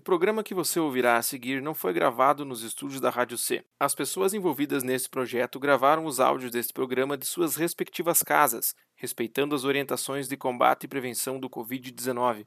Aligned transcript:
o 0.00 0.02
programa 0.02 0.42
que 0.42 0.54
você 0.54 0.80
ouvirá 0.80 1.18
a 1.18 1.22
seguir 1.22 1.60
não 1.60 1.74
foi 1.74 1.92
gravado 1.92 2.42
nos 2.42 2.62
estúdios 2.62 3.02
da 3.02 3.10
Rádio 3.10 3.36
C. 3.36 3.62
As 3.78 3.94
pessoas 3.94 4.32
envolvidas 4.32 4.82
nesse 4.82 5.10
projeto 5.10 5.60
gravaram 5.60 6.06
os 6.06 6.18
áudios 6.18 6.50
deste 6.50 6.72
programa 6.72 7.18
de 7.18 7.26
suas 7.26 7.54
respectivas 7.54 8.22
casas, 8.22 8.74
respeitando 8.96 9.54
as 9.54 9.62
orientações 9.62 10.26
de 10.26 10.38
combate 10.38 10.84
e 10.84 10.88
prevenção 10.88 11.38
do 11.38 11.50
Covid-19. 11.50 12.46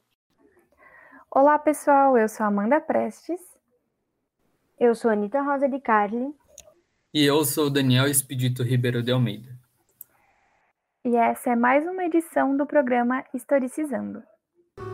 Olá, 1.29 1.59
pessoal. 1.59 2.17
Eu 2.17 2.27
sou 2.27 2.43
Amanda 2.43 2.81
Prestes. 2.81 3.39
Eu 4.79 4.95
sou 4.95 5.11
Anita 5.11 5.39
Rosa 5.39 5.69
de 5.69 5.79
Carli. 5.79 6.33
E 7.13 7.23
eu 7.23 7.45
sou 7.45 7.69
Daniel 7.69 8.07
Expedito 8.07 8.63
Ribeiro 8.63 9.03
de 9.03 9.11
Almeida. 9.11 9.55
E 11.05 11.15
essa 11.15 11.51
é 11.51 11.55
mais 11.55 11.85
uma 11.85 12.03
edição 12.03 12.57
do 12.57 12.65
programa 12.65 13.23
Historicizando. 13.31 14.23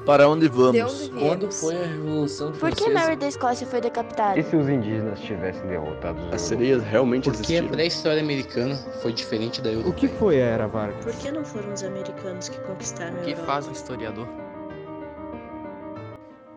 Para 0.05 0.27
onde 0.27 0.47
vamos? 0.47 0.73
De 0.73 0.81
onde? 0.81 1.09
Quando 1.19 1.51
foi 1.51 1.75
a 1.75 1.85
Revolução 1.87 2.51
Por 2.51 2.59
Francesa? 2.59 2.85
que 2.85 2.93
Mary 2.93 3.15
da 3.15 3.27
Escócia 3.27 3.65
foi 3.67 3.79
decapitada? 3.79 4.39
E 4.39 4.43
se 4.43 4.55
os 4.55 4.67
indígenas 4.67 5.19
tivessem 5.21 5.65
derrotado 5.67 6.19
os 6.27 6.33
As 6.33 6.41
sereias 6.41 6.83
realmente 6.83 7.25
Por 7.25 7.33
que 7.33 7.37
a 7.37 7.41
existiram? 7.43 7.67
pré-história 7.69 8.21
americana 8.21 8.75
foi 9.01 9.13
diferente 9.13 9.61
da 9.61 9.69
O 9.69 9.73
europeia? 9.73 9.95
que 9.95 10.07
foi 10.07 10.41
a 10.41 10.45
Era 10.45 10.67
Vargas? 10.67 11.03
Por 11.05 11.15
que 11.15 11.31
não 11.31 11.45
foram 11.45 11.71
os 11.73 11.83
americanos 11.83 12.49
que 12.49 12.59
conquistaram 12.61 13.17
a 13.17 13.21
O 13.21 13.23
que 13.23 13.31
Europa? 13.31 13.45
faz 13.45 13.67
um 13.67 13.71
historiador? 13.71 14.27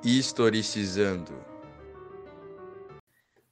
Historicizando. 0.02 1.32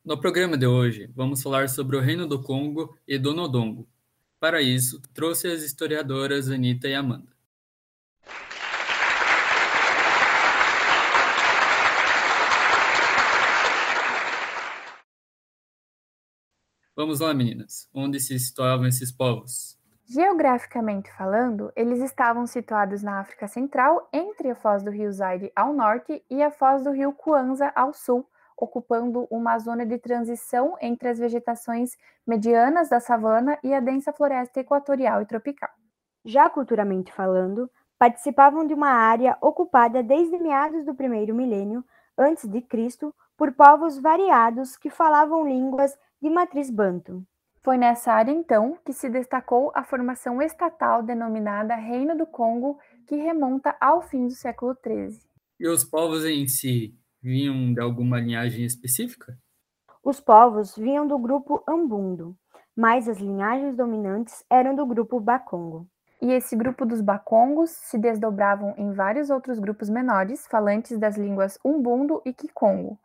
No 0.04 0.18
programa 0.18 0.56
de 0.58 0.66
hoje, 0.66 1.08
vamos 1.14 1.42
falar 1.42 1.68
sobre 1.68 1.96
o 1.96 2.00
Reino 2.00 2.26
do 2.26 2.42
Congo 2.42 2.96
e 3.06 3.18
do 3.18 3.32
Nodongo. 3.32 3.86
Para 4.40 4.60
isso, 4.62 5.00
trouxe 5.14 5.46
as 5.46 5.62
historiadoras 5.62 6.48
Anita 6.50 6.88
e 6.88 6.94
Amanda. 6.94 7.28
Vamos 17.00 17.20
lá, 17.20 17.32
meninas. 17.32 17.88
Onde 17.94 18.20
se 18.20 18.38
situavam 18.38 18.86
esses 18.86 19.10
povos? 19.10 19.74
Geograficamente 20.04 21.10
falando, 21.10 21.72
eles 21.74 21.98
estavam 22.00 22.46
situados 22.46 23.02
na 23.02 23.20
África 23.20 23.48
Central, 23.48 24.06
entre 24.12 24.50
a 24.50 24.54
foz 24.54 24.82
do 24.82 24.90
rio 24.90 25.10
Zaire 25.10 25.50
ao 25.56 25.72
norte 25.72 26.22
e 26.28 26.42
a 26.42 26.50
foz 26.50 26.84
do 26.84 26.90
rio 26.90 27.14
Kwanza 27.14 27.72
ao 27.74 27.94
sul, 27.94 28.28
ocupando 28.54 29.26
uma 29.30 29.58
zona 29.58 29.86
de 29.86 29.96
transição 29.96 30.76
entre 30.78 31.08
as 31.08 31.18
vegetações 31.18 31.96
medianas 32.26 32.90
da 32.90 33.00
savana 33.00 33.58
e 33.64 33.72
a 33.72 33.80
densa 33.80 34.12
floresta 34.12 34.60
equatorial 34.60 35.22
e 35.22 35.26
tropical. 35.26 35.70
Já 36.22 36.50
culturalmente 36.50 37.14
falando, 37.14 37.70
participavam 37.98 38.66
de 38.66 38.74
uma 38.74 38.90
área 38.90 39.38
ocupada 39.40 40.02
desde 40.02 40.38
meados 40.38 40.84
do 40.84 40.94
primeiro 40.94 41.34
milênio 41.34 41.82
antes 42.18 42.46
de 42.46 42.60
Cristo 42.60 43.14
por 43.40 43.52
povos 43.52 43.98
variados 43.98 44.76
que 44.76 44.90
falavam 44.90 45.48
línguas 45.48 45.98
de 46.20 46.28
matriz 46.28 46.70
banto. 46.70 47.24
Foi 47.62 47.78
nessa 47.78 48.12
área, 48.12 48.30
então, 48.30 48.76
que 48.84 48.92
se 48.92 49.08
destacou 49.08 49.72
a 49.74 49.82
formação 49.82 50.42
estatal 50.42 51.02
denominada 51.02 51.74
Reino 51.74 52.14
do 52.18 52.26
Congo, 52.26 52.78
que 53.06 53.16
remonta 53.16 53.74
ao 53.80 54.02
fim 54.02 54.26
do 54.26 54.34
século 54.34 54.76
XIII. 54.86 55.18
E 55.58 55.66
os 55.66 55.82
povos 55.84 56.26
em 56.26 56.46
si 56.46 56.94
vinham 57.22 57.72
de 57.72 57.80
alguma 57.80 58.20
linhagem 58.20 58.62
específica? 58.66 59.34
Os 60.04 60.20
povos 60.20 60.76
vinham 60.76 61.08
do 61.08 61.18
grupo 61.18 61.64
Ambundo, 61.66 62.36
mas 62.76 63.08
as 63.08 63.16
linhagens 63.16 63.74
dominantes 63.74 64.44
eram 64.50 64.74
do 64.74 64.84
grupo 64.84 65.18
Bakongo. 65.18 65.88
E 66.20 66.30
esse 66.30 66.54
grupo 66.54 66.84
dos 66.84 67.00
Bakongos 67.00 67.70
se 67.70 67.96
desdobravam 67.96 68.74
em 68.76 68.92
vários 68.92 69.30
outros 69.30 69.58
grupos 69.58 69.88
menores, 69.88 70.46
falantes 70.46 70.98
das 70.98 71.16
línguas 71.16 71.58
Umbundo 71.64 72.20
e 72.26 72.34
Kikongo. 72.34 72.98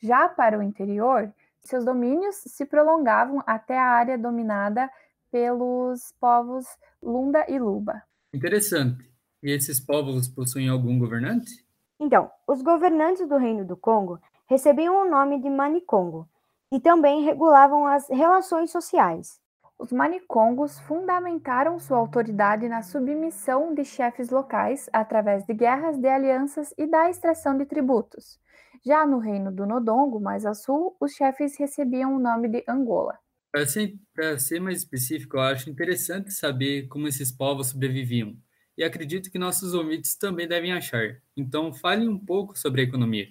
Já 0.00 0.28
para 0.28 0.58
o 0.58 0.62
interior, 0.62 1.32
seus 1.60 1.84
domínios 1.84 2.36
se 2.36 2.64
prolongavam 2.64 3.42
até 3.46 3.78
a 3.78 3.84
área 3.84 4.18
dominada 4.18 4.90
pelos 5.30 6.12
povos 6.18 6.66
Lunda 7.02 7.44
e 7.48 7.58
Luba. 7.58 8.02
Interessante. 8.32 9.10
E 9.42 9.50
esses 9.50 9.78
povos 9.78 10.28
possuem 10.28 10.68
algum 10.68 10.98
governante? 10.98 11.64
Então, 11.98 12.30
os 12.46 12.62
governantes 12.62 13.28
do 13.28 13.36
Reino 13.36 13.64
do 13.64 13.76
Congo 13.76 14.18
recebiam 14.46 15.02
o 15.02 15.10
nome 15.10 15.40
de 15.40 15.50
Manicongo 15.50 16.28
e 16.72 16.80
também 16.80 17.22
regulavam 17.24 17.86
as 17.86 18.08
relações 18.08 18.70
sociais. 18.70 19.40
Os 19.80 19.90
manicongos 19.90 20.78
fundamentaram 20.80 21.78
sua 21.78 21.96
autoridade 21.96 22.68
na 22.68 22.82
submissão 22.82 23.74
de 23.74 23.82
chefes 23.82 24.28
locais 24.28 24.90
através 24.92 25.42
de 25.46 25.54
guerras 25.54 25.96
de 25.96 26.06
alianças 26.06 26.74
e 26.76 26.86
da 26.86 27.08
extração 27.08 27.56
de 27.56 27.64
tributos. 27.64 28.38
Já 28.84 29.06
no 29.06 29.18
reino 29.18 29.50
do 29.50 29.64
Nodongo, 29.64 30.20
mais 30.20 30.44
ao 30.44 30.54
sul, 30.54 30.94
os 31.00 31.12
chefes 31.12 31.56
recebiam 31.58 32.14
o 32.14 32.18
nome 32.18 32.46
de 32.46 32.62
Angola. 32.68 33.18
Para 33.50 33.66
ser, 33.66 33.98
ser 34.38 34.60
mais 34.60 34.80
específico, 34.80 35.38
eu 35.38 35.40
acho 35.40 35.70
interessante 35.70 36.30
saber 36.30 36.86
como 36.88 37.08
esses 37.08 37.32
povos 37.32 37.68
sobreviviam. 37.68 38.36
E 38.76 38.84
acredito 38.84 39.30
que 39.30 39.38
nossos 39.38 39.72
ouvintes 39.72 40.14
também 40.14 40.46
devem 40.46 40.74
achar. 40.74 41.22
Então, 41.34 41.72
fale 41.72 42.06
um 42.06 42.18
pouco 42.18 42.54
sobre 42.54 42.82
a 42.82 42.84
economia. 42.84 43.28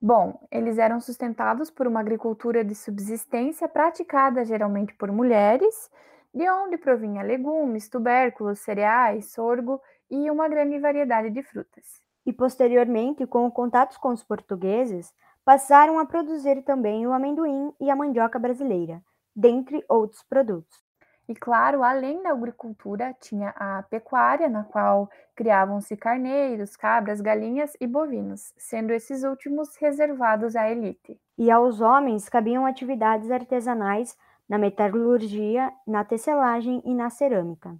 Bom, 0.00 0.46
eles 0.50 0.78
eram 0.78 1.00
sustentados 1.00 1.70
por 1.70 1.86
uma 1.88 1.98
agricultura 1.98 2.64
de 2.64 2.72
subsistência 2.74 3.68
praticada 3.68 4.44
geralmente 4.44 4.94
por 4.94 5.10
mulheres, 5.10 5.90
de 6.32 6.48
onde 6.48 6.78
provinha 6.78 7.22
legumes, 7.22 7.88
tubérculos, 7.88 8.60
cereais, 8.60 9.32
sorgo 9.32 9.80
e 10.08 10.30
uma 10.30 10.48
grande 10.48 10.78
variedade 10.78 11.30
de 11.30 11.42
frutas. 11.42 12.00
E 12.24 12.32
posteriormente, 12.32 13.26
com 13.26 13.50
contatos 13.50 13.96
com 13.96 14.10
os 14.10 14.22
portugueses, 14.22 15.12
passaram 15.44 15.98
a 15.98 16.06
produzir 16.06 16.62
também 16.62 17.04
o 17.04 17.12
amendoim 17.12 17.72
e 17.80 17.90
a 17.90 17.96
mandioca 17.96 18.38
brasileira, 18.38 19.02
dentre 19.34 19.84
outros 19.88 20.22
produtos. 20.22 20.87
E 21.28 21.34
claro, 21.34 21.82
além 21.82 22.22
da 22.22 22.30
agricultura, 22.30 23.14
tinha 23.20 23.50
a 23.50 23.82
pecuária, 23.82 24.48
na 24.48 24.64
qual 24.64 25.10
criavam-se 25.36 25.94
carneiros, 25.94 26.74
cabras, 26.74 27.20
galinhas 27.20 27.76
e 27.78 27.86
bovinos, 27.86 28.54
sendo 28.56 28.92
esses 28.92 29.24
últimos 29.24 29.76
reservados 29.76 30.56
à 30.56 30.70
elite. 30.70 31.20
E 31.36 31.50
aos 31.50 31.82
homens 31.82 32.30
cabiam 32.30 32.64
atividades 32.64 33.30
artesanais 33.30 34.16
na 34.48 34.56
metalurgia, 34.56 35.70
na 35.86 36.02
tecelagem 36.02 36.80
e 36.84 36.94
na 36.94 37.10
cerâmica. 37.10 37.76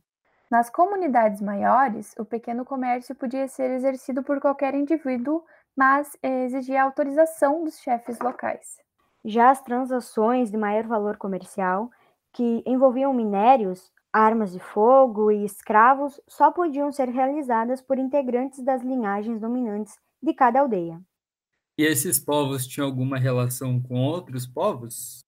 Nas 0.50 0.68
comunidades 0.68 1.40
maiores, 1.40 2.14
o 2.18 2.24
pequeno 2.26 2.66
comércio 2.66 3.14
podia 3.14 3.48
ser 3.48 3.70
exercido 3.70 4.22
por 4.22 4.40
qualquer 4.40 4.74
indivíduo, 4.74 5.42
mas 5.74 6.16
exigia 6.22 6.82
autorização 6.82 7.64
dos 7.64 7.78
chefes 7.78 8.18
locais. 8.18 8.78
Já 9.24 9.50
as 9.50 9.60
transações 9.62 10.50
de 10.50 10.56
maior 10.56 10.84
valor 10.84 11.16
comercial, 11.16 11.90
que 12.38 12.62
envolviam 12.64 13.12
minérios, 13.12 13.90
armas 14.12 14.52
de 14.52 14.60
fogo 14.60 15.28
e 15.32 15.44
escravos, 15.44 16.20
só 16.28 16.52
podiam 16.52 16.92
ser 16.92 17.08
realizadas 17.08 17.82
por 17.82 17.98
integrantes 17.98 18.62
das 18.62 18.80
linhagens 18.80 19.40
dominantes 19.40 19.98
de 20.22 20.32
cada 20.32 20.60
aldeia. 20.60 21.02
E 21.76 21.82
esses 21.82 22.20
povos 22.20 22.64
tinham 22.64 22.86
alguma 22.86 23.18
relação 23.18 23.82
com 23.82 23.96
outros 24.04 24.46
povos? 24.46 25.24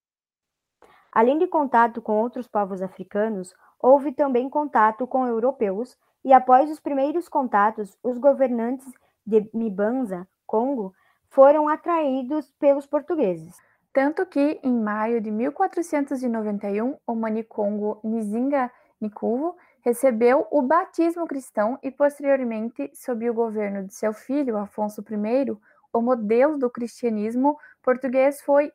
Além 1.11 1.37
de 1.37 1.49
contato 1.49 2.01
com 2.01 2.21
outros 2.21 2.47
povos 2.47 2.81
africanos, 2.81 3.53
houve 3.81 4.13
também 4.13 4.49
contato 4.49 5.05
com 5.05 5.27
europeus, 5.27 5.99
e 6.25 6.33
após 6.33 6.71
os 6.71 6.79
primeiros 6.79 7.29
contatos, 7.29 7.99
os 8.05 8.19
governantes 8.19 8.87
de 9.27 9.51
Mibanza, 9.53 10.29
Congo, 10.47 10.95
foram 11.29 11.67
atraídos 11.67 12.53
pelos 12.61 12.87
portugueses. 12.87 13.57
Tanto 13.93 14.25
que, 14.25 14.61
em 14.63 14.73
maio 14.73 15.21
de 15.21 15.31
1491, 15.31 16.97
o 17.05 17.15
manicongo 17.15 18.01
Nzinga 18.05 18.71
Nikuvo 19.01 19.57
recebeu 19.83 20.47
o 20.51 20.63
batismo 20.63 21.27
cristão 21.27 21.77
e, 21.83 21.91
posteriormente, 21.91 22.91
sob 22.95 23.29
o 23.29 23.35
governo 23.35 23.85
de 23.85 23.95
seu 23.95 24.13
filho, 24.13 24.57
Afonso 24.57 25.03
I, 25.03 25.57
o 25.93 26.01
modelo 26.01 26.57
do 26.57 26.71
cristianismo 26.71 27.59
português 27.83 28.41
foi 28.43 28.73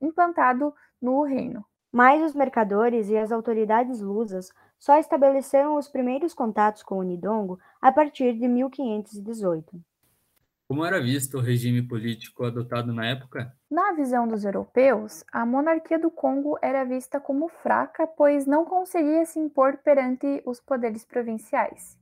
implantado 0.00 0.74
no 1.00 1.22
reino. 1.22 1.64
Mas 1.90 2.22
os 2.22 2.34
mercadores 2.34 3.08
e 3.08 3.16
as 3.16 3.32
autoridades 3.32 4.00
lusas 4.00 4.50
só 4.78 4.98
estabeleceram 4.98 5.76
os 5.76 5.88
primeiros 5.88 6.34
contatos 6.34 6.82
com 6.82 6.98
o 6.98 7.02
Nidongo 7.02 7.58
a 7.80 7.90
partir 7.90 8.34
de 8.34 8.48
1518. 8.48 9.80
Como 10.72 10.86
era 10.86 10.98
visto 10.98 11.36
o 11.36 11.40
regime 11.42 11.86
político 11.86 12.46
adotado 12.46 12.94
na 12.94 13.04
época? 13.04 13.54
Na 13.70 13.92
visão 13.92 14.26
dos 14.26 14.42
europeus, 14.42 15.22
a 15.30 15.44
monarquia 15.44 15.98
do 15.98 16.10
Congo 16.10 16.58
era 16.62 16.82
vista 16.82 17.20
como 17.20 17.46
fraca, 17.46 18.06
pois 18.06 18.46
não 18.46 18.64
conseguia 18.64 19.26
se 19.26 19.38
impor 19.38 19.76
perante 19.84 20.42
os 20.46 20.62
poderes 20.62 21.04
provinciais. 21.04 21.98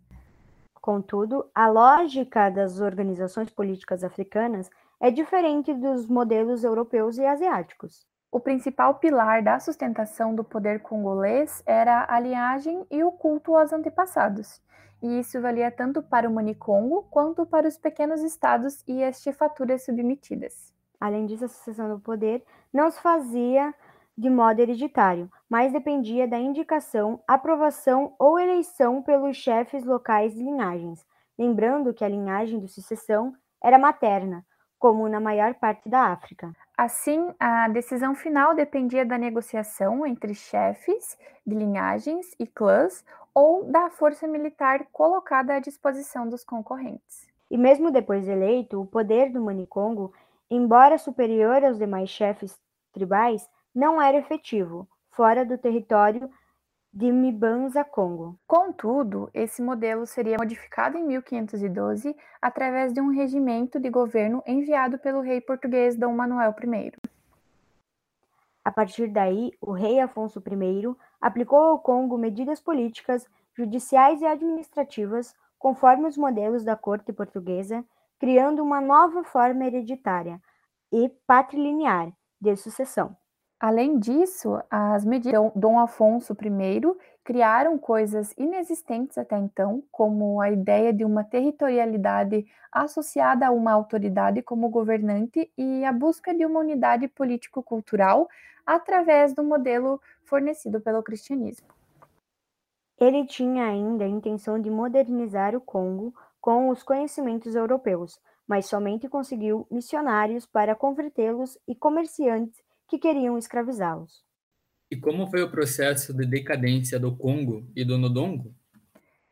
Contudo, 0.81 1.51
a 1.53 1.67
lógica 1.67 2.49
das 2.49 2.81
organizações 2.81 3.51
políticas 3.51 4.05
africanas 4.05 4.71
é 5.01 5.11
diferente 5.11 5.75
dos 5.75 6.07
modelos 6.07 6.63
europeus 6.63 7.19
e 7.19 7.27
asiáticos. 7.27 8.07
O 8.33 8.39
principal 8.39 8.95
pilar 8.95 9.43
da 9.43 9.59
sustentação 9.59 10.35
do 10.35 10.45
poder 10.45 10.81
congolês 10.83 11.65
era 11.67 12.07
a 12.09 12.21
linhagem 12.21 12.87
e 12.89 13.03
o 13.03 13.11
culto 13.11 13.57
aos 13.57 13.73
antepassados, 13.73 14.63
e 15.03 15.19
isso 15.19 15.41
valia 15.41 15.69
tanto 15.71 16.01
para 16.01 16.29
o 16.29 16.33
Manicongo 16.33 17.03
quanto 17.11 17.45
para 17.45 17.67
os 17.67 17.77
pequenos 17.77 18.23
estados 18.23 18.85
e 18.87 19.03
as 19.03 19.21
chefaturas 19.21 19.85
submetidas. 19.85 20.73
Além 21.01 21.27
disso, 21.27 21.47
a 21.47 21.49
sucessão 21.49 21.89
do 21.89 21.99
poder 21.99 22.45
não 22.73 22.89
se 22.89 23.01
fazia 23.01 23.75
de 24.17 24.31
modo 24.31 24.61
hereditário, 24.61 25.29
mas 25.49 25.73
dependia 25.73 26.29
da 26.29 26.39
indicação, 26.39 27.21
aprovação 27.27 28.15
ou 28.17 28.39
eleição 28.39 29.03
pelos 29.03 29.37
chefes 29.37 29.83
locais 29.85 30.35
de 30.35 30.43
linhagens, 30.45 31.05
lembrando 31.37 31.93
que 31.93 32.05
a 32.05 32.09
linhagem 32.09 32.61
de 32.61 32.69
sucessão 32.69 33.35
era 33.61 33.79
materna, 33.79 34.47
como 34.79 35.09
na 35.09 35.19
maior 35.19 35.55
parte 35.55 35.89
da 35.89 36.13
África. 36.13 36.55
Assim, 36.83 37.31
a 37.39 37.69
decisão 37.69 38.15
final 38.15 38.55
dependia 38.55 39.05
da 39.05 39.19
negociação 39.19 40.07
entre 40.07 40.35
chefes 40.35 41.19
de 41.47 41.55
linhagens 41.55 42.35
e 42.39 42.47
clãs 42.47 43.05
ou 43.35 43.65
da 43.65 43.91
força 43.91 44.27
militar 44.27 44.87
colocada 44.91 45.53
à 45.53 45.59
disposição 45.59 46.27
dos 46.27 46.43
concorrentes. 46.43 47.29
E 47.51 47.59
mesmo 47.59 47.91
depois 47.91 48.25
de 48.25 48.31
eleito, 48.31 48.81
o 48.81 48.87
poder 48.87 49.31
do 49.31 49.43
Manicongo, 49.43 50.11
embora 50.51 50.97
superior 50.97 51.63
aos 51.63 51.77
demais 51.77 52.09
chefes 52.09 52.59
tribais, 52.95 53.47
não 53.75 54.01
era 54.01 54.17
efetivo, 54.17 54.89
fora 55.11 55.45
do 55.45 55.59
território 55.59 56.31
de 56.93 57.13
Mibanza 57.13 57.85
Congo. 57.85 58.39
Contudo, 58.47 59.31
esse 59.33 59.63
modelo 59.63 60.07
seria 60.07 60.37
modificado 60.37 60.99
em 60.99 61.05
1512 61.05 62.17
através 62.43 62.93
de 62.93 63.01
um 63.01 63.09
regimento 63.09 63.79
de 63.79 63.89
governo 63.89 64.43
enviado 64.47 64.99
pelo 64.99 65.21
rei 65.21 65.41
português 65.41 65.97
Dom 65.97 66.15
Manuel 66.15 66.55
I. 66.61 66.93
A 68.65 68.73
partir 68.73 69.09
daí, 69.09 69.53
o 69.61 69.73
rei 69.73 70.01
Afonso 70.01 70.41
I 70.41 70.97
aplicou 71.21 71.59
ao 71.59 71.79
Congo 71.79 72.19
medidas 72.19 72.61
políticas, 72.61 73.27
judiciais 73.57 74.21
e 74.21 74.27
administrativas 74.27 75.35
conforme 75.59 76.09
os 76.09 76.17
modelos 76.17 76.65
da 76.65 76.75
corte 76.75 77.13
portuguesa, 77.13 77.85
criando 78.19 78.63
uma 78.63 78.81
nova 78.81 79.23
forma 79.23 79.65
hereditária 79.65 80.41
e 80.93 81.09
patrilinear 81.27 82.13
de 82.41 82.57
sucessão. 82.57 83.17
Além 83.61 83.99
disso, 83.99 84.59
as 84.71 85.05
medidas 85.05 85.53
Dom 85.55 85.79
Afonso 85.79 86.33
I 86.33 86.81
criaram 87.23 87.77
coisas 87.77 88.33
inexistentes 88.39 89.19
até 89.19 89.37
então, 89.37 89.85
como 89.93 90.41
a 90.41 90.51
ideia 90.51 90.95
de 90.95 91.05
uma 91.05 91.23
territorialidade 91.23 92.47
associada 92.73 93.47
a 93.47 93.51
uma 93.51 93.71
autoridade 93.73 94.41
como 94.41 94.71
governante 94.71 95.53
e 95.59 95.85
a 95.85 95.93
busca 95.93 96.35
de 96.35 96.47
uma 96.47 96.61
unidade 96.61 97.07
político-cultural 97.07 98.27
através 98.65 99.35
do 99.35 99.45
modelo 99.45 100.01
fornecido 100.25 100.81
pelo 100.81 101.03
cristianismo. 101.03 101.69
Ele 102.99 103.27
tinha 103.27 103.67
ainda 103.67 104.05
a 104.05 104.09
intenção 104.09 104.59
de 104.59 104.71
modernizar 104.71 105.55
o 105.55 105.61
Congo 105.61 106.15
com 106.41 106.71
os 106.71 106.83
conhecimentos 106.83 107.55
europeus, 107.55 108.19
mas 108.49 108.65
somente 108.65 109.07
conseguiu 109.07 109.67
missionários 109.71 110.47
para 110.47 110.75
convertê-los 110.75 111.59
e 111.69 111.75
comerciantes 111.75 112.70
que 112.91 112.99
queriam 112.99 113.39
escravizá-los. 113.39 114.25
E 114.91 114.97
como 114.97 115.31
foi 115.31 115.43
o 115.43 115.51
processo 115.51 116.13
de 116.13 116.27
decadência 116.27 116.99
do 116.99 117.17
Congo 117.17 117.65
e 117.77 117.85
do 117.85 117.97
Nodongo? 117.97 118.53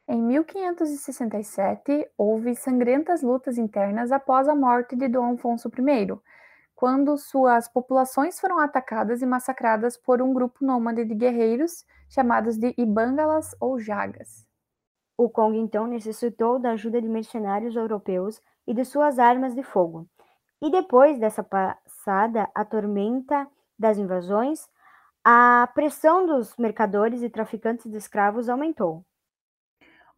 Em 0.06 0.22
1567, 0.22 2.08
houve 2.16 2.54
sangrentas 2.54 3.20
lutas 3.20 3.58
internas 3.58 4.12
após 4.12 4.48
a 4.48 4.54
morte 4.54 4.94
de 4.94 5.08
Dom 5.08 5.34
Afonso 5.34 5.68
I, 5.68 6.16
quando 6.72 7.18
suas 7.18 7.68
populações 7.68 8.38
foram 8.38 8.60
atacadas 8.60 9.22
e 9.22 9.26
massacradas 9.26 9.96
por 9.96 10.22
um 10.22 10.32
grupo 10.32 10.64
nômade 10.64 11.04
de 11.04 11.14
guerreiros 11.16 11.84
chamados 12.08 12.56
de 12.56 12.72
Ibangalas 12.78 13.56
ou 13.60 13.80
Jagas. 13.80 14.46
O 15.16 15.28
Congo 15.28 15.56
então 15.56 15.88
necessitou 15.88 16.60
da 16.60 16.70
ajuda 16.70 17.02
de 17.02 17.08
mercenários 17.08 17.74
europeus 17.74 18.40
e 18.68 18.72
de 18.72 18.84
suas 18.84 19.18
armas 19.18 19.52
de 19.52 19.64
fogo. 19.64 20.08
E 20.60 20.70
depois 20.70 21.18
dessa 21.18 21.42
passada 21.42 22.48
a 22.54 22.64
tormenta 22.64 23.46
das 23.78 23.96
invasões, 23.96 24.68
a 25.24 25.68
pressão 25.74 26.26
dos 26.26 26.56
mercadores 26.56 27.22
e 27.22 27.30
traficantes 27.30 27.90
de 27.90 27.96
escravos 27.96 28.48
aumentou. 28.48 29.04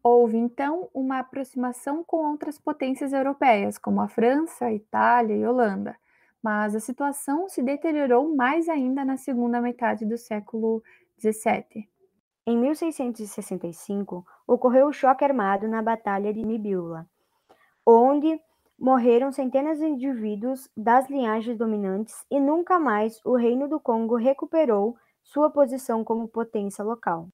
Houve 0.02 0.38
então 0.38 0.88
uma 0.94 1.18
aproximação 1.18 2.02
com 2.02 2.30
outras 2.30 2.58
potências 2.58 3.12
europeias, 3.12 3.76
como 3.76 4.00
a 4.00 4.08
França, 4.08 4.72
Itália 4.72 5.36
e 5.36 5.46
Holanda, 5.46 5.94
mas 6.42 6.74
a 6.74 6.80
situação 6.80 7.48
se 7.50 7.62
deteriorou 7.62 8.34
mais 8.34 8.66
ainda 8.68 9.04
na 9.04 9.18
segunda 9.18 9.60
metade 9.60 10.06
do 10.06 10.16
século 10.16 10.82
XVII. 11.18 11.86
Em 12.46 12.56
1665, 12.56 14.26
ocorreu 14.46 14.88
o 14.88 14.92
choque 14.92 15.22
armado 15.22 15.68
na 15.68 15.82
Batalha 15.82 16.32
de 16.32 16.42
Nibula, 16.42 17.06
onde 17.86 18.40
morreram 18.80 19.30
centenas 19.30 19.78
de 19.78 19.84
indivíduos 19.84 20.66
das 20.74 21.08
linhagens 21.10 21.58
dominantes 21.58 22.24
e 22.30 22.40
nunca 22.40 22.78
mais 22.78 23.20
o 23.26 23.36
Reino 23.36 23.68
do 23.68 23.78
Congo 23.78 24.16
recuperou 24.16 24.96
sua 25.22 25.50
posição 25.50 26.02
como 26.02 26.26
potência 26.26 26.82
local. 26.82 27.28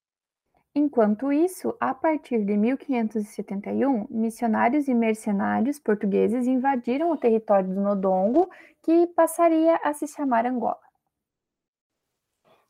Enquanto 0.75 1.33
isso, 1.33 1.75
a 1.81 1.95
partir 1.95 2.45
de 2.45 2.57
1571, 2.57 4.09
missionários 4.11 4.89
e 4.89 4.95
mercenários 4.95 5.79
portugueses 5.79 6.47
invadiram 6.47 7.13
o 7.13 7.17
território 7.17 7.73
do 7.73 7.81
Nodongo, 7.81 8.51
que 8.83 9.07
passaria 9.07 9.77
a 9.83 9.95
se 9.95 10.07
chamar 10.07 10.45
Angola. 10.45 10.81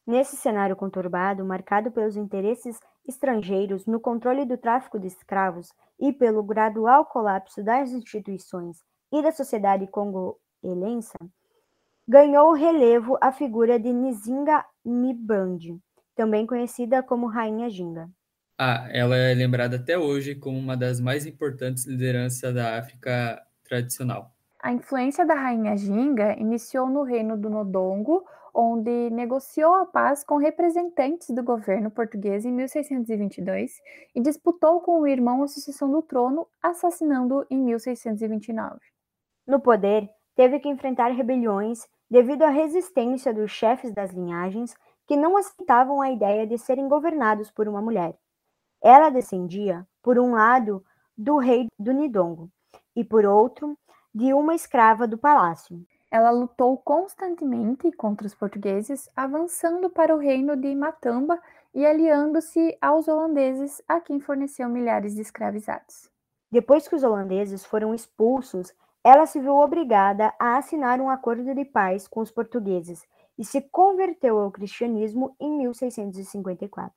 Nesse 0.07 0.37
cenário 0.37 0.77
conturbado, 0.77 1.45
marcado 1.45 1.91
pelos 1.91 2.17
interesses 2.17 2.79
estrangeiros 3.09 3.87
no 3.87 3.99
controle 3.99 4.45
do 4.45 4.57
tráfico 4.57 5.01
de 5.01 5.09
escravos 5.09 5.73
e 5.99 6.13
pelo 6.13 6.43
gradual 6.43 7.07
colapso 7.07 7.63
das 7.63 7.91
instituições 7.91 8.79
e 9.13 9.23
da 9.23 9.33
sociedade 9.33 9.87
congolense, 9.87 11.17
ganhou 12.07 12.53
relevo 12.53 13.19
a 13.21 13.33
figura 13.33 13.79
de 13.79 13.93
Nzinga 13.93 14.65
Mibandi, 14.85 15.79
também 16.15 16.47
conhecida 16.47 17.03
como 17.03 17.27
Rainha 17.27 17.69
Ginga. 17.69 18.09
Ah, 18.59 18.89
ela 18.91 19.17
é 19.17 19.35
lembrada 19.35 19.77
até 19.77 19.99
hoje 19.99 20.35
como 20.35 20.59
uma 20.59 20.77
das 20.77 20.99
mais 20.99 21.27
importantes 21.27 21.85
lideranças 21.85 22.55
da 22.55 22.79
África 22.79 23.43
tradicional. 23.65 24.35
A 24.63 24.73
influência 24.73 25.27
da 25.27 25.35
Rainha 25.35 25.77
Ginga 25.77 26.35
iniciou 26.39 26.89
no 26.89 27.03
reino 27.03 27.37
do 27.37 27.51
Nodongo, 27.51 28.25
onde 28.57 29.11
negociou 29.11 29.75
a 29.75 29.85
paz 29.85 30.25
com 30.25 30.39
representantes 30.39 31.29
do 31.29 31.43
governo 31.43 31.91
português 31.91 32.47
em 32.47 32.53
1622 32.53 33.83
e 34.15 34.21
disputou 34.21 34.81
com 34.81 34.99
o 34.99 35.07
irmão 35.07 35.43
a 35.43 35.47
sucessão 35.47 35.91
do 35.91 36.01
trono, 36.01 36.49
assassinando-o 36.63 37.45
em 37.51 37.59
1629. 37.59 38.81
No 39.47 39.61
poder, 39.61 40.09
teve 40.35 40.59
que 40.59 40.71
enfrentar 40.71 41.09
rebeliões 41.09 41.87
devido 42.11 42.45
à 42.45 42.49
resistência 42.49 43.35
dos 43.35 43.51
chefes 43.51 43.93
das 43.93 44.13
linhagens 44.13 44.75
que 45.07 45.17
não 45.17 45.37
aceitavam 45.37 46.01
a 46.01 46.11
ideia 46.11 46.47
de 46.47 46.57
serem 46.57 46.89
governados 46.89 47.51
por 47.51 47.69
uma 47.69 47.83
mulher. 47.83 48.17
Ela 48.83 49.11
descendia, 49.11 49.87
por 50.03 50.19
um 50.19 50.33
lado, 50.33 50.83
do 51.17 51.37
rei 51.37 51.69
do 51.79 51.93
Nidongo 51.93 52.51
e, 52.95 53.05
por 53.05 53.27
outro, 53.27 53.77
de 54.15 54.33
uma 54.33 54.55
escrava 54.55 55.07
do 55.07 55.19
palácio. 55.19 55.85
Ela 56.11 56.31
lutou 56.31 56.77
constantemente 56.79 57.91
contra 57.93 58.27
os 58.27 58.35
portugueses, 58.35 59.09
avançando 59.17 59.91
para 59.91 60.15
o 60.15 60.19
reino 60.19 60.57
de 60.57 60.75
Matamba 60.75 61.41
e 61.75 61.85
aliando-se 61.85 62.77
aos 62.81 63.09
holandeses, 63.09 63.83
a 63.89 64.01
quem 64.01 64.21
forneceu 64.21 64.69
milhares 64.69 65.15
de 65.15 65.21
escravizados. 65.21 66.09
Depois 66.51 66.87
que 66.87 66.95
os 66.95 67.03
holandeses 67.03 67.65
foram 67.65 67.95
expulsos, 67.95 68.73
ela 69.05 69.27
se 69.27 69.41
viu 69.41 69.55
obrigada 69.57 70.33
a 70.39 70.57
assinar 70.57 71.01
um 71.01 71.11
acordo 71.11 71.55
de 71.55 71.65
paz 71.65 72.09
com 72.09 72.21
os 72.21 72.31
portugueses 72.31 73.07
e 73.39 73.45
se 73.45 73.61
converteu 73.61 74.39
ao 74.39 74.51
cristianismo 74.51 75.37
em 75.39 75.59
1654. 75.59 76.93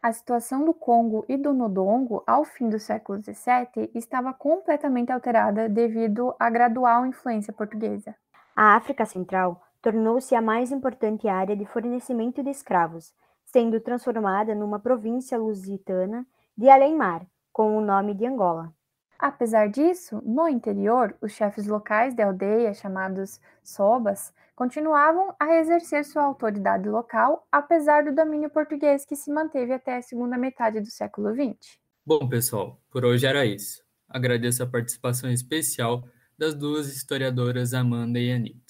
A 0.00 0.12
situação 0.12 0.64
do 0.64 0.72
Congo 0.72 1.24
e 1.28 1.36
do 1.36 1.52
Nodongo 1.52 2.22
ao 2.26 2.44
fim 2.44 2.68
do 2.68 2.78
século 2.78 3.20
XVII 3.20 3.90
estava 3.94 4.32
completamente 4.32 5.10
alterada 5.10 5.68
devido 5.68 6.34
à 6.38 6.48
gradual 6.48 7.04
influência 7.04 7.52
portuguesa. 7.52 8.14
A 8.60 8.74
África 8.74 9.06
Central 9.06 9.62
tornou-se 9.80 10.34
a 10.34 10.42
mais 10.42 10.72
importante 10.72 11.28
área 11.28 11.54
de 11.54 11.64
fornecimento 11.64 12.42
de 12.42 12.50
escravos, 12.50 13.14
sendo 13.44 13.78
transformada 13.78 14.52
numa 14.52 14.80
província 14.80 15.38
lusitana 15.38 16.26
de 16.56 16.68
além-mar, 16.68 17.24
com 17.52 17.78
o 17.78 17.80
nome 17.80 18.14
de 18.14 18.26
Angola. 18.26 18.74
Apesar 19.16 19.68
disso, 19.68 20.20
no 20.26 20.48
interior, 20.48 21.16
os 21.22 21.30
chefes 21.30 21.68
locais 21.68 22.16
de 22.16 22.20
aldeia, 22.20 22.74
chamados 22.74 23.40
sobas, 23.62 24.34
continuavam 24.56 25.32
a 25.38 25.54
exercer 25.54 26.04
sua 26.04 26.24
autoridade 26.24 26.88
local, 26.88 27.46
apesar 27.52 28.02
do 28.02 28.12
domínio 28.12 28.50
português 28.50 29.04
que 29.04 29.14
se 29.14 29.30
manteve 29.30 29.72
até 29.72 29.98
a 29.98 30.02
segunda 30.02 30.36
metade 30.36 30.80
do 30.80 30.90
século 30.90 31.32
XX. 31.32 31.78
Bom, 32.04 32.28
pessoal, 32.28 32.76
por 32.90 33.04
hoje 33.04 33.24
era 33.24 33.46
isso. 33.46 33.84
Agradeço 34.08 34.64
a 34.64 34.66
participação 34.66 35.30
especial 35.30 36.02
das 36.38 36.54
duas 36.54 36.86
historiadoras 36.86 37.74
Amanda 37.74 38.18
e 38.20 38.32
Anitta. 38.32 38.68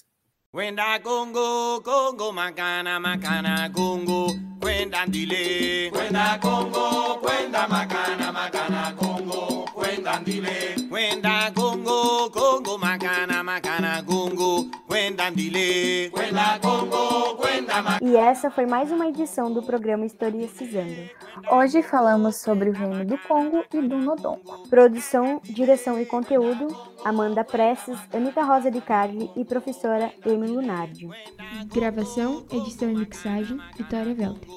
Kwenda 0.51 0.99
Congo, 1.01 1.83
Congo 1.83 2.33
makana 2.33 2.99
makana 2.99 3.69
Congo, 3.71 4.35
kwenda 4.61 5.07
ndile. 5.07 5.91
Kwenda 5.91 6.39
Congo, 6.41 7.19
kwenda 7.21 7.69
makana 7.69 8.33
makana 8.33 8.93
Congo, 8.97 9.69
kwenda 9.75 10.19
ndile. 10.21 10.77
Kwenda 10.89 11.51
Congo, 11.55 12.31
Congo 12.31 12.79
makana 12.79 13.45
makana 13.45 13.88
E 18.01 18.17
essa 18.17 18.51
foi 18.51 18.67
mais 18.67 18.91
uma 18.91 19.09
edição 19.09 19.53
do 19.53 19.63
programa 19.63 20.07
Historicizando. 20.07 20.97
Hoje 21.51 21.83
falamos 21.83 22.37
sobre 22.37 22.71
o 22.71 22.73
Reino 22.73 23.05
do 23.05 23.19
Congo 23.19 23.63
e 23.73 23.83
do 23.83 23.99
Nodongo. 23.99 24.67
Produção, 24.71 25.41
direção 25.45 26.01
e 26.01 26.07
conteúdo, 26.07 26.69
Amanda 27.05 27.45
Prestes, 27.45 27.99
Anitta 28.13 28.43
Rosa 28.43 28.71
de 28.71 28.81
Carli 28.81 29.31
e 29.37 29.45
professora 29.45 30.13
Amy 30.25 30.49
Lunardi. 30.49 31.09
Gravação, 31.67 32.47
edição 32.51 32.91
e 32.91 32.97
mixagem, 32.97 33.59
Vitória 33.77 34.15
Velter. 34.15 34.49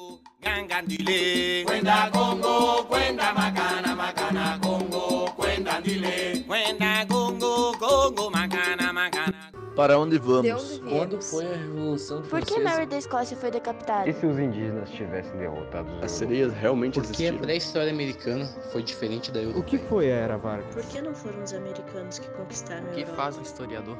Ganga 0.41 0.81
ndile. 0.81 1.65
Kwenda 1.65 2.09
Congo, 2.11 2.83
kwenda 2.85 3.33
makana 3.33 3.95
makana 3.95 4.59
Congo, 4.59 5.31
kwenda 5.31 5.79
ndile. 5.79 6.43
Kwenda 6.47 7.05
Congo, 7.07 7.77
Congo 7.77 8.31
makana 8.31 8.91
makana. 8.91 9.60
Para 9.81 9.97
onde 9.97 10.19
vamos? 10.19 10.43
De 10.43 10.51
onde 10.53 10.79
viemos? 10.79 10.91
Quando 10.91 11.21
foi 11.23 11.43
a 11.43 11.57
Revolução 11.57 12.21
Por 12.21 12.39
que 12.41 12.53
Francesa? 12.53 12.69
Mary 12.69 12.85
da 12.85 12.97
Escócia 12.99 13.35
foi 13.35 13.49
decapitada? 13.49 14.07
E 14.07 14.13
se 14.13 14.27
os 14.27 14.37
indígenas 14.37 14.91
tivessem 14.91 15.35
derrotado 15.39 15.87
os 15.87 15.93
As 15.95 16.01
europeus? 16.01 16.11
sereias 16.11 16.53
realmente 16.53 16.93
Porque 16.99 17.07
a 17.07 17.09
existiram? 17.15 17.37
pré-história 17.39 17.91
americana 17.91 18.45
foi 18.71 18.83
diferente 18.83 19.31
da 19.31 19.39
O 19.39 19.43
europeia. 19.43 19.63
que 19.65 19.77
foi 19.79 20.11
a 20.11 20.15
Era 20.17 20.37
Vargas? 20.37 20.71
Por 20.75 20.83
que 20.85 21.01
não 21.01 21.15
foram 21.15 21.41
os 21.43 21.51
americanos 21.51 22.19
que 22.19 22.29
conquistaram 22.29 22.85
a 22.85 22.91
O 22.91 22.93
que 22.93 22.99
Europa? 23.01 23.15
faz 23.17 23.37
um 23.39 23.41
historiador? 23.41 23.97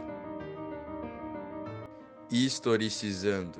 Historicizando. 2.29 3.59